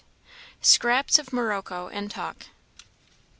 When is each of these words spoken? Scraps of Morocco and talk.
Scraps 0.63 1.19
of 1.19 1.31
Morocco 1.31 1.87
and 1.87 2.09
talk. 2.09 2.47